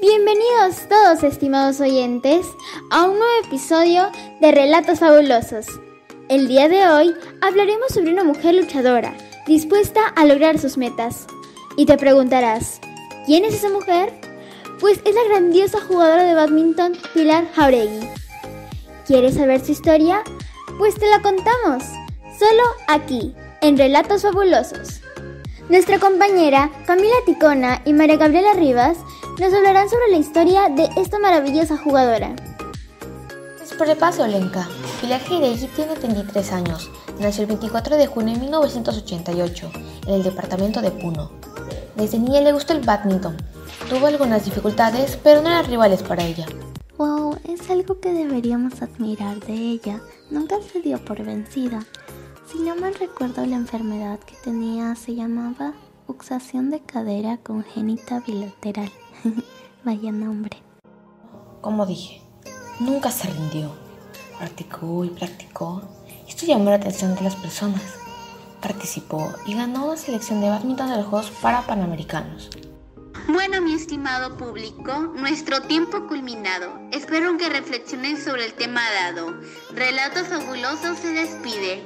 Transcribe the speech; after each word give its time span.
Bienvenidos 0.00 0.88
todos, 0.88 1.22
estimados 1.22 1.80
oyentes, 1.80 2.46
a 2.90 3.04
un 3.04 3.18
nuevo 3.18 3.46
episodio 3.46 4.10
de 4.40 4.52
Relatos 4.52 5.00
Fabulosos. 5.00 5.66
El 6.28 6.48
día 6.48 6.68
de 6.68 6.88
hoy 6.88 7.14
hablaremos 7.40 7.92
sobre 7.92 8.12
una 8.12 8.24
mujer 8.24 8.54
luchadora, 8.54 9.14
dispuesta 9.46 10.00
a 10.16 10.24
lograr 10.24 10.58
sus 10.58 10.78
metas. 10.78 11.26
Y 11.76 11.86
te 11.86 11.98
preguntarás, 11.98 12.80
¿quién 13.26 13.44
es 13.44 13.54
esa 13.54 13.68
mujer? 13.68 14.12
Pues 14.80 15.00
es 15.04 15.14
la 15.14 15.24
grandiosa 15.24 15.78
jugadora 15.80 16.24
de 16.24 16.34
badminton 16.34 16.96
Pilar 17.14 17.46
Jauregui. 17.54 18.08
¿Quieres 19.06 19.34
saber 19.34 19.64
su 19.64 19.72
historia? 19.72 20.22
Pues 20.78 20.94
te 20.94 21.08
la 21.08 21.20
contamos, 21.20 21.84
solo 22.38 22.62
aquí, 22.88 23.34
en 23.60 23.76
Relatos 23.76 24.22
Fabulosos. 24.22 25.00
Nuestra 25.68 26.00
compañera 26.00 26.68
Camila 26.84 27.14
Ticona 27.26 27.80
y 27.84 27.92
María 27.92 28.16
Gabriela 28.16 28.54
Rivas 28.54 28.96
nos 29.40 29.54
hablarán 29.54 29.88
sobre 29.88 30.10
la 30.10 30.18
historia 30.18 30.68
de 30.68 30.90
esta 30.96 31.18
maravillosa 31.18 31.78
jugadora. 31.78 32.36
Pues 33.56 33.72
por 33.72 33.88
el 33.88 33.96
paso, 33.96 34.26
Lenka. 34.26 34.68
Pilar 35.00 35.22
Giregui 35.22 35.66
tiene 35.68 35.94
33 35.94 36.52
años. 36.52 36.90
Nació 37.18 37.42
el 37.42 37.48
24 37.48 37.96
de 37.96 38.06
junio 38.06 38.34
de 38.34 38.40
1988 38.40 39.70
en 40.08 40.14
el 40.14 40.22
departamento 40.22 40.82
de 40.82 40.90
Puno. 40.90 41.30
Desde 41.96 42.18
niña 42.18 42.42
le 42.42 42.52
gustó 42.52 42.74
el 42.74 42.84
badminton. 42.84 43.38
Tuvo 43.88 44.08
algunas 44.08 44.44
dificultades, 44.44 45.18
pero 45.22 45.40
no 45.40 45.48
eran 45.48 45.64
rivales 45.64 46.02
para 46.02 46.22
ella. 46.22 46.44
Wow, 46.98 47.38
es 47.44 47.70
algo 47.70 47.98
que 47.98 48.12
deberíamos 48.12 48.82
admirar 48.82 49.40
de 49.40 49.54
ella. 49.54 50.02
Nunca 50.30 50.56
se 50.70 50.82
dio 50.82 51.02
por 51.02 51.24
vencida. 51.24 51.80
Si 52.52 52.58
no 52.58 52.76
mal 52.76 52.94
recuerdo, 52.94 53.46
la 53.46 53.56
enfermedad 53.56 54.18
que 54.20 54.34
tenía 54.44 54.94
se 54.96 55.14
llamaba 55.14 55.72
uxación 56.06 56.68
de 56.68 56.80
cadera 56.80 57.38
congénita 57.38 58.20
bilateral. 58.20 58.90
Vaya 59.84 60.12
nombre. 60.12 60.56
Como 61.60 61.86
dije, 61.86 62.22
nunca 62.78 63.10
se 63.10 63.28
rindió. 63.28 63.72
Practicó 64.38 65.04
y 65.04 65.10
practicó. 65.10 65.82
Esto 66.28 66.46
llamó 66.46 66.70
la 66.70 66.76
atención 66.76 67.14
de 67.14 67.22
las 67.22 67.36
personas. 67.36 67.82
Participó 68.62 69.32
y 69.46 69.54
ganó 69.54 69.88
la 69.88 69.96
selección 69.96 70.40
de 70.40 70.48
badminton 70.48 70.90
de 70.90 70.96
los 70.96 71.06
Juegos 71.06 71.30
para 71.42 71.66
Panamericanos. 71.66 72.50
Bueno, 73.28 73.60
mi 73.60 73.74
estimado 73.74 74.36
público, 74.36 75.12
nuestro 75.14 75.62
tiempo 75.62 76.06
culminado. 76.08 76.80
Espero 76.90 77.36
que 77.36 77.48
reflexionen 77.48 78.16
sobre 78.16 78.46
el 78.46 78.54
tema 78.54 78.82
dado. 78.90 79.38
Relatos 79.72 80.28
fabulosos 80.28 80.98
se 80.98 81.12
despide. 81.12 81.82